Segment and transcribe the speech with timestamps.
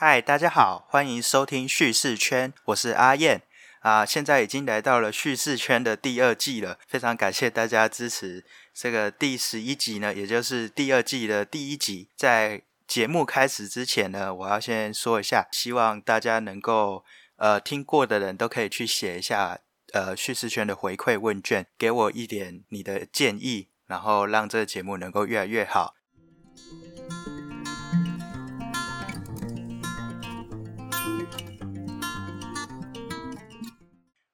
[0.00, 3.42] 嗨，大家好，欢迎收听叙事圈，我是阿燕
[3.80, 4.06] 啊。
[4.06, 8.44] 现在已经来到了叙事圈的第二季了，非常感谢大家支持。
[8.72, 12.10] 这个第十一集呢，也就是第二季的第一集。
[12.14, 17.04] 在节目开始之前呢，我要先说一下，希望大家能够
[17.34, 19.58] 呃听过的人都可以去写一下
[19.92, 25.96] 呃叙事圈的回馈问卷，给我一点你的建议，然后让这个节目能够越来越好。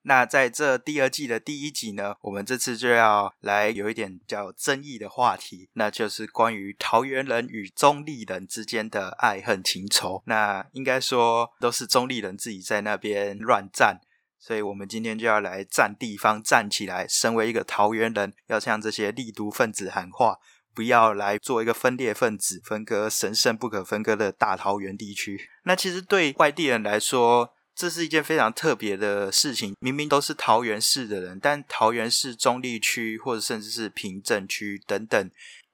[0.06, 10.22] 那在这第二季的第一集呢，我们这次就要来有一点较争议的话题，那就是关于桃园人与中立人之间的爱恨情仇。
[10.26, 14.00] 那应该说都是中立人自己在那边乱战，
[14.38, 17.08] 所以我们今天就要来占地方，站起来。
[17.08, 20.38] 身为一个桃园人，要向这些立独分子喊话，
[20.74, 25.48] 不要来做一个分裂分子，分割神圣不可分割的大桃园地区。
[25.62, 35.30] 那其实对外地人来说，这是一件非常特别的事情，明明都是桃园市的人，但桃园市中立区或者甚至是平镇区等等，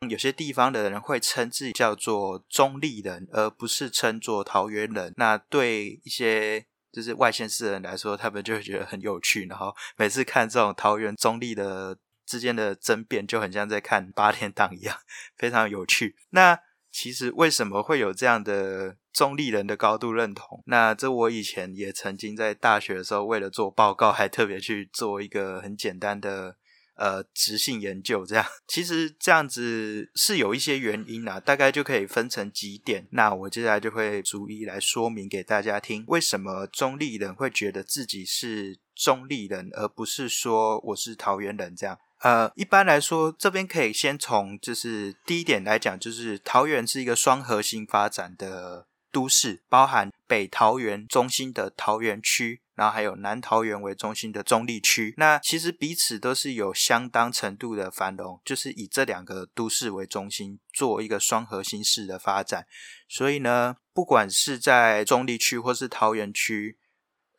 [0.09, 5.13] 有些地方的人会称自己叫做中立人，而不是称作桃园人。
[5.17, 14.97] 那对一些就是外县市人来说，他们就会觉得很有趣，然后每次看这种桃园中立的之间的争辩，就很像在看八天档一样，
[15.37, 16.17] 非常有趣。
[16.31, 16.59] 那
[16.91, 18.97] 其实为什么会有这样的？
[19.13, 26.57] 中立人的高度认同，那这我以前也曾经在大学的时候，为了做报告，还特别去做一个很简单的
[26.95, 28.25] 呃直性研究。
[28.25, 33.09] 这样其实这样子是有一些原因啊，大概就可以分成几点。
[33.11, 41.99] 那我接下来就会逐一来说明给大家听，为什么中立人会觉得自己是中立人，而不是说我是桃园人这样。
[42.21, 48.87] 呃，一般来说，这边可以先从就是第一点来讲，就是桃园是一个双核心发展的。
[49.13, 55.15] 都市包含北桃园中心的桃园区，然后还有南桃园为中心的中立区。
[55.17, 62.67] 那其实彼此都是有相当程度的繁荣，就是以这两个都市为中心做一个双核心式的发展。
[63.09, 66.79] 所以呢，不管是在中立区或是桃园区，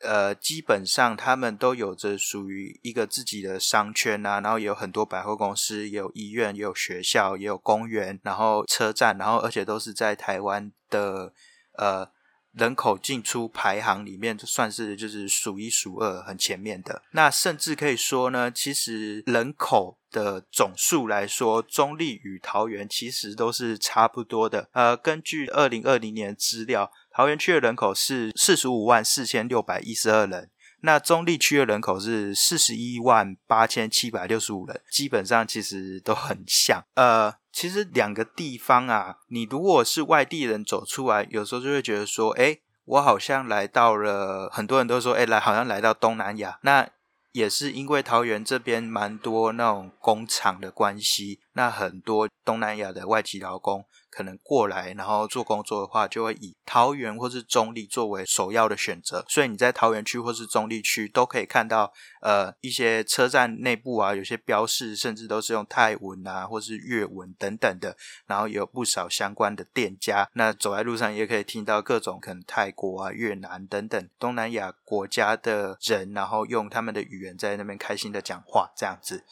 [0.03, 11.33] 呃，基本上他们都有着属于一个自己的商圈啊，然后也有很多百货公司，也有医院，也有学校，也有公园，然后车站，然后而且都是在台湾的。
[11.77, 12.05] 呃，
[12.51, 17.01] 人口进出排行里面，算是就是数一数二很前面的。
[17.11, 24.67] 那甚至可以说呢，其实人口的总数来说，中立与桃园其实都是差不多的。
[24.73, 30.49] 呃，根据二零二零年资料，桃园区的人口是四十五万四千六百一十二人。
[30.79, 36.83] 那中立区的人口是四十一万八千七百六十五人，基本上其实都很像。
[36.95, 46.57] 呃，其实两个地方啊，你如果是外地人走出来，有时候就会觉得说，哎，我好像来到了，很多人都说，哎，来好像来到东南亚。
[46.63, 46.89] 那
[47.33, 53.85] 也是因为桃园这边蛮多那种工厂的关系，那很多东南亚的外籍劳工。
[54.13, 59.23] 可能过来，然后做工作的话，就会以桃园或是中立作为首要的选择。
[59.29, 67.95] 所以你在桃园区或是中立区都可以看到，呃，一些车站内部啊，有些标示甚至都是用泰文啊，或是粤文等等的。
[68.25, 79.23] 然后有不少相关的店家，那走在路上也可以听到各种可能泰国啊、越南等等东南亚国家的人，然后用他们的语言在那边开心的讲话，这样子。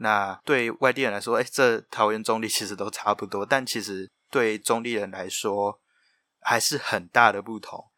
[0.00, 4.10] 那对外地人来说，哎，这桃园中立其实都差不多，但其实。
[4.32, 5.80] 对中立人来说，
[6.40, 7.90] 还是很大的不同。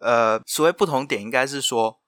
[0.00, 2.00] 呃，所谓不同点，应该是说，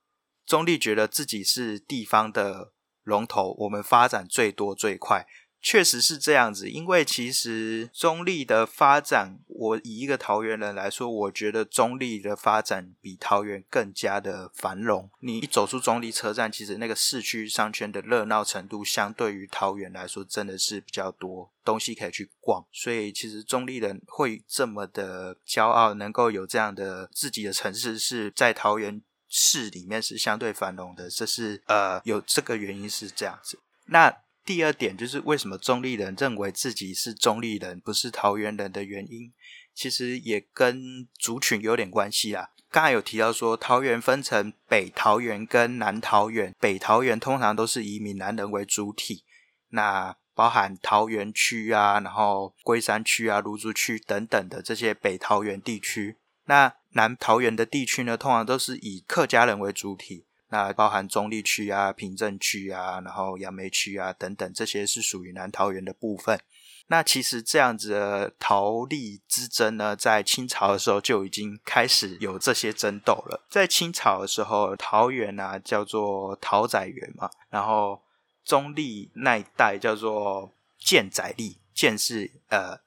[0.44, 2.72] 中立觉得自己是地方的
[3.04, 5.24] 龙头，我们发展最多最快。
[5.64, 15.08] 确实是这样子，因为其实中立的发展，我以一个桃园人来说，我觉得中立的发展比桃园更加的繁荣。
[15.20, 22.62] 你一走出中立车站，其实那个市区商圈的热闹程度，相对于桃园来说，真的是比较多东西可以去逛。
[22.70, 29.00] 所以其实中立人会这么的骄傲，能够有这样的自己的城市是在桃园
[29.30, 33.58] 市里面是相对繁荣的，这是呃有这个原因是这样子。
[33.86, 34.14] 那
[34.44, 39.32] 第二点就是为什么中立人认为自己是中立人，不是桃园人的原因，
[39.74, 42.50] 其实也跟族群有点关系啦。
[42.70, 49.24] 刚才有提到说，桃园分成北桃园跟南桃园，北桃园通常都是以闽南人为主体，
[49.70, 56.16] 那包含桃园区啊，然后龟山区啊、芦竹区等等的这些北桃园地区。
[56.46, 60.26] 那南桃园的地区呢，通常都是以客家人为主体。
[60.54, 66.38] 那包含中立区啊、平镇区啊，然后杨梅区啊等等，这些是属于南桃园的部分。
[66.86, 73.44] 那其实这样子的桃隶之争呢，在清朝的时候就已经开始有这些争斗了。
[73.50, 78.00] 在清朝的时候，桃园啊叫做桃仔园嘛，然后
[78.44, 82.78] 中立那一带叫做建仔立，建是呃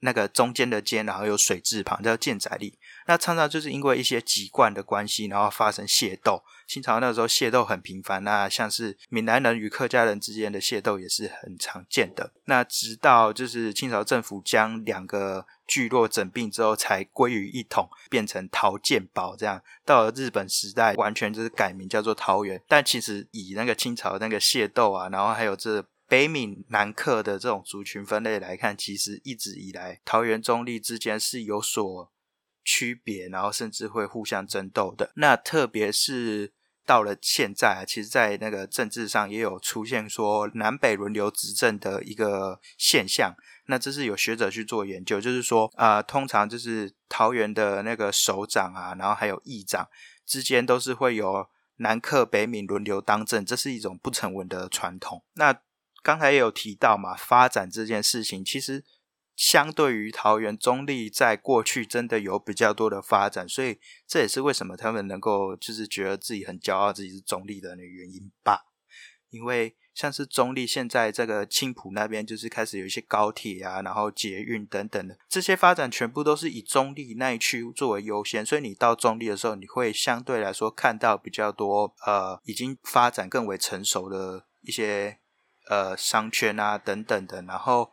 [0.00, 2.78] 那个中间的间，然后有水字旁叫建仔立。
[3.06, 6.42] 那常常就是因为一些籍贯的关系，然后发生械斗。
[6.70, 12.32] 清朝那时候械斗很频繁，那像是闽南人与客家人之间的械斗也是很常见的。
[12.44, 19.60] 那直到就是清朝政府将两个聚落整并之后，才归于一统，变成桃建堡这样。
[19.84, 22.62] 到了日本时代，完全就是改名叫做桃园。
[22.68, 32.12] 但其实以那个清朝那个械斗啊，然后还有这北闽南客的这种族群分类来看，其实一直以来桃园中立之间是有所。
[32.62, 35.10] 区别，然后甚至会互相争斗的。
[35.16, 36.52] 那特别是
[36.90, 43.32] 到了现在啊，其实，在那个政治上也有出现说南北轮流执政的一个现象。
[43.66, 49.88] 那这是有学者去做研究，就是说，啊，通常就是桃园的那个首长啊，然后还有议长
[50.26, 51.46] 之间都是会有
[51.76, 55.22] 南客北闽轮流当政，这是一种不成文的传统。
[55.34, 55.56] 那
[56.02, 58.84] 刚才也有提到嘛，发展这件事情，其实。
[59.40, 68.66] 相对于桃园中立，在过去真的有比较多的发展，所以这也是为什么他们能够就是觉得自己很骄傲，自己是中立的那个原因吧。
[69.30, 85.18] 因为像是中立现在这个青浦那边，就是开始有一些高铁啊，然后捷运等等的这些发展，全部都是以中立那一区作为优先，所以你到中立的时候，你会相对来说看到比较多呃已经发展更为成熟的一些
[85.70, 87.90] 呃商圈啊等等的，然后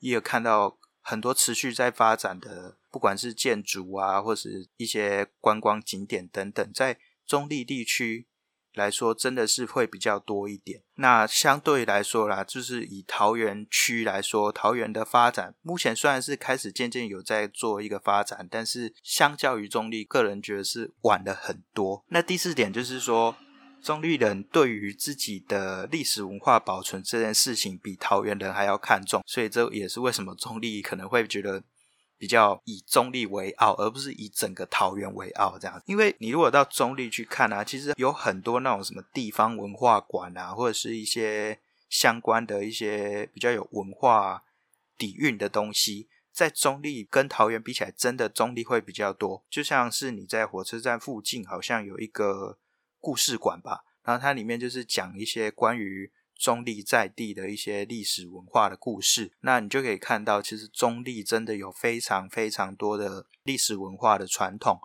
[0.00, 0.76] 也有看到。
[1.00, 8.26] 很多持续在发展的，不管是建筑啊，或是一些观光景点等等，在中立地区
[8.74, 10.82] 来说，真的是会比较多一点。
[10.96, 22.04] 那相对来说啦，就是以桃园区来说，桃园的发展目前虽然是开始渐渐有在做一个发展，但是相较于中立，个人觉得是晚了很多。
[22.08, 23.36] 那第四点就是说。
[23.82, 31.62] 中立人对于自己的历史文化保存这件事情，比桃园人还要看重，所以这也是为什么中立可能会觉得
[32.18, 35.82] 比较以中立为傲，而不是以整个桃园为傲这样。
[35.86, 44.44] 因为你如果到中立去看啊，其实有很多那种什么地方文化馆啊，或者是一些相关的一些比较有文化
[44.98, 49.42] 底蕴的东西，在中立跟桃园比起来，真的中立会比较多。
[49.48, 52.58] 就像是你在火车站附近，好像有一个。
[53.00, 59.32] 故事馆吧，然后它里面就是讲一些关于中立在地的一些历史文化的故事。
[59.40, 64.80] 那你就可以看到，其实中立真的有非常非常多的历史文化的传统。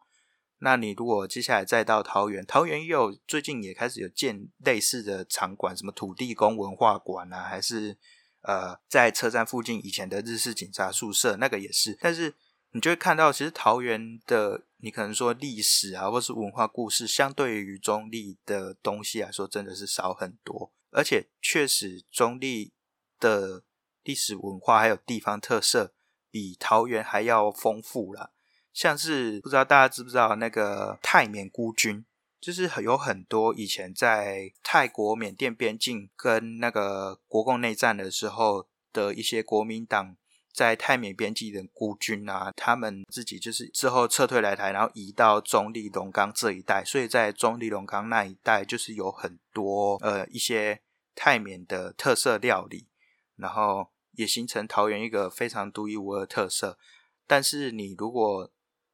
[0.59, 7.97] 那你如果接下来再到桃园，桃园也有最近也开始有建类似的场馆，什么土地公文化馆啊，还是
[8.41, 11.97] 呃在车站附近以前的日式警察宿舍，那个也是。
[11.99, 12.33] 但是
[12.71, 14.63] 你就会看到，其实桃园的。
[14.85, 20.71] 你可能说历史啊，或是文化故事，相对于中立的东西来说，真的是少很多。
[20.91, 22.71] 而且确实，中立
[23.19, 23.63] 的
[24.03, 25.95] 历史文化还有地方特色，
[26.29, 28.31] 比桃园还要丰富了。
[28.71, 32.05] 像是不知道大家知不知道那个泰缅孤军，
[32.39, 40.15] 就是有很多以前在泰国缅甸边境跟那个国共内战的时候的一些国民党。
[40.55, 50.79] 在泰缅边境的孤军啊，他们自己就是之后撤退来台，然后移到中立龙岗这一带，所以在中立龙岗那一带就是有很多呃一些
[51.13, 52.87] 泰缅的特色料理，
[53.35, 56.79] 然后也形成桃园一个非常独一无二的特色。
[57.27, 58.49] 但是你如果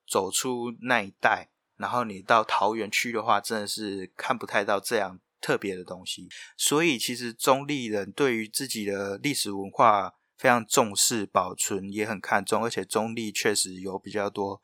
[0.07, 6.27] 走出那一带，然后你到桃园区的话，真的是看不太到这样特别的东西。
[6.57, 10.15] 所以其实中立人对于自己的历史文化。
[10.41, 14.59] 非常重视保存，也很看重，而且中立确实有比较多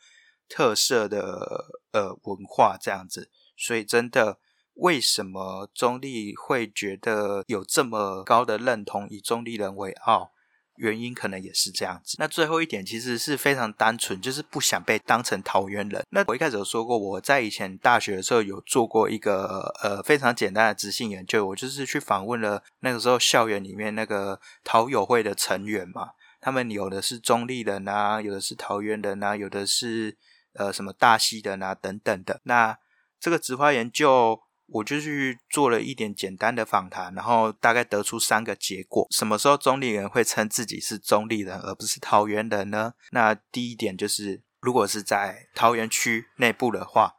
[0.50, 4.40] 特色的呃文化这样子，所以真的，
[4.74, 10.32] 为什么中立会觉得有这么高的认同，以中立人为傲？
[10.78, 12.16] 原因可能也是这样子。
[12.20, 16.04] 那最后一点其实是非常单纯，就是不想被当成桃园人。
[16.10, 30.18] 那我一开始有说过，我在以前大学的时候有做过一个呃非常简单的执行研究，我就是去访问了那个时候校园里面那个桃友会的成员嘛，他们有的是中立人啊，有的是桃园人啊，有的是
[30.54, 32.42] 呃什么大溪人啊等等的。
[32.44, 32.78] 那
[33.20, 34.42] 这个植花研究。
[34.68, 42.94] 我就去做了一点简单的访谈，然后大概得出三个结果：什么时候中立人会称自己是中立人，而不是桃园人呢？
[43.12, 47.16] 那第一点就是，如果是在桃园区内部的话，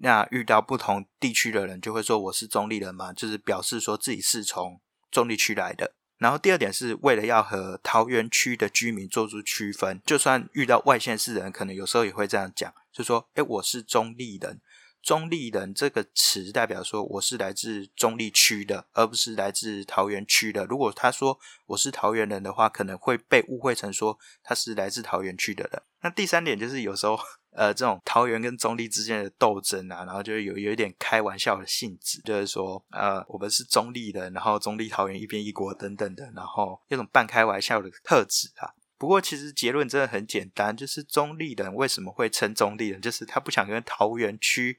[0.00, 5.94] 那遇到不同地区的人就会说我是中立人嘛，就是表示说自己是从中立区来的。
[6.18, 14.60] 然后第二点是为了要和桃园区的居民做出区分，就算遇到外县市人，可能有时候也会这样讲，就说：“哎，我是中立人。”
[15.08, 20.66] 中立人这个词代表说我是来自中立区的，而不是来自桃园区的。
[20.66, 25.82] 如果他说我是桃园人的话，可能会被误会成说他是来自桃园区的人。
[26.02, 27.18] 那第三点就是有时候。
[27.52, 38.70] 呃，这种桃园跟中立之间的斗争啊，然后就有有一点开玩笑的性质，就是说，呃，我们是中立人，然后中立桃园一边一国等等的，然后一种半开玩笑的特质啊。
[38.96, 44.78] 不过其实结论真的很简单，就是中立人为什么会称中立人，就是他不想跟桃园区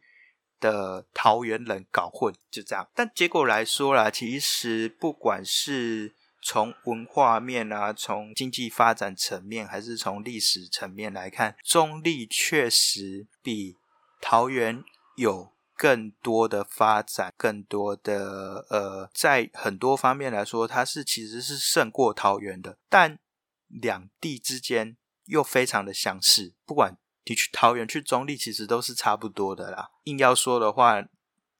[0.59, 2.87] 的桃园人搞混，就这样。
[2.93, 13.77] 但结果来说啦，其实不管是从文化面啊，从经济发展层面，还是从历史层面来看，中立确实比
[14.21, 14.83] 桃园
[15.15, 22.77] 有更多的发展，更多的呃，在很多方面来说，它是其实是胜过桃园的。
[22.89, 23.19] 但
[23.67, 29.91] 两地之间又非常的相似，不管你去桃园去中立，其实都是差不多的啦。
[30.05, 31.03] 硬要说的话，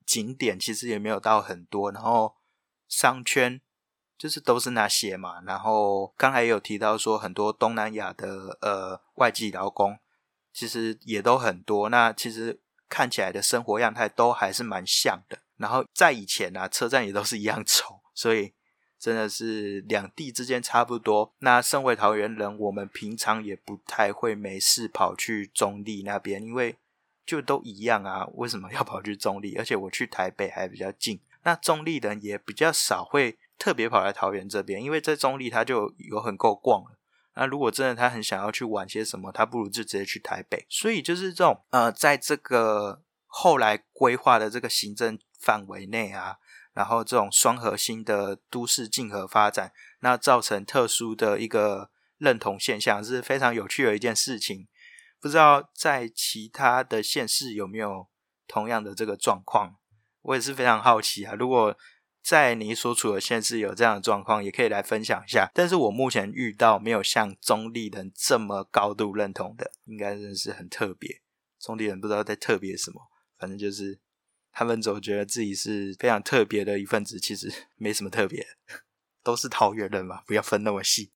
[0.06, 2.36] 景点其实也没有到很多，然后
[2.88, 3.62] 商圈。
[4.18, 9.98] 就是都是那些嘛，然后刚才也有提到说很多东南亚的呃外籍劳工，
[10.52, 11.88] 其实也都很多。
[11.88, 15.40] 那其实看起来的生活样态都还是蛮像的。
[15.56, 18.54] 然后在以前啊，车站也都是一样 丑，所以
[19.00, 21.34] 真的是两地之间差不多。
[21.40, 26.76] 那身为桃园人，我们平常也不太会没事跑去中立那边，因为
[27.26, 29.56] 就都一样啊，为什么要跑去中立？
[29.56, 33.38] 而且我去台北还比较近，那中立人也比较少会。
[33.60, 36.98] 特别跑来桃园这边，因为在中立他就有很够逛了。
[37.36, 40.66] 那如果真的他很想要去玩些什么，他不如就直接去台北。
[40.70, 46.38] 所以就是这种呃，在这个后来规划的这个行政范围内啊，
[46.74, 54.68] 然后这种双核心的都市竞合发展，那造成特殊的一个认同现象，是非常有趣的一件事情。
[55.20, 58.08] 不知道在其他的县市有没有
[58.48, 59.76] 同样的这个状况？
[60.22, 61.34] 我也是非常好奇啊。
[61.34, 61.78] 如果
[62.22, 65.50] 在你所处的县市有这样的状况，也可以来分享一下。
[65.54, 71.22] 但是我目前遇到没有像中立人这么高度认同的，应该真的是很特别。
[71.60, 73.02] 中立人不知道在特别什么，
[73.38, 74.00] 反正就是
[74.52, 78.46] 他们总觉得自己是非常特别的一份子，其实 没什么特别，
[79.24, 81.12] 都是桃园人嘛，不要分那么细。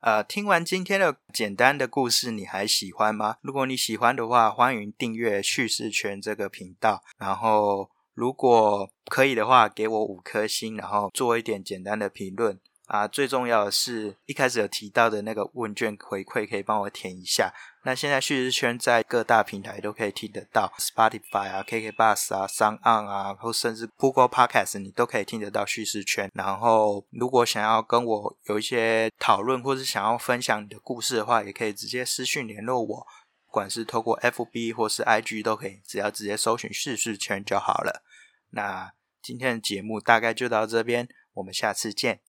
[0.00, 3.38] 呃，听完今天的简单的故事，你还喜欢吗？
[3.40, 7.02] 如果你喜欢的话，欢迎订阅叙事圈这个频道。
[7.16, 12.60] 然后，如果可以的话，给我五颗星，然后做一点简单的评论。
[12.86, 17.52] 啊，最重要的是一开始有提到的那个问卷回馈，可以帮我填一下。
[17.86, 26.30] 那现在叙事圈在各大平台都可以听得到，Spotify 啊、KK Bus 啊、s o n 啊，或甚至 Google Podcast，你都可以听得到叙事圈。
[26.34, 33.06] 然后，如果想要跟我有一些讨论，或是想要分享你的故事的话，也可以直接私讯联络我，
[33.46, 38.02] 不管是透过 FB 或是 IG 都可以，只要直接搜寻叙事圈就好了。
[38.50, 42.20] 那今天的节目大概就到这边，我们下次见。